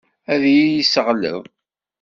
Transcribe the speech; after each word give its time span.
Ad 0.33 0.41
iyi-yesseɣleḍ. 0.51 1.41